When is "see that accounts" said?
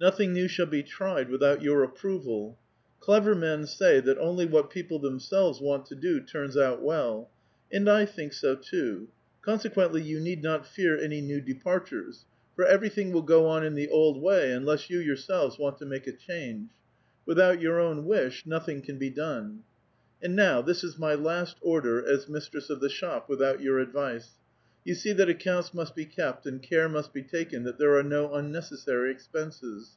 24.94-25.72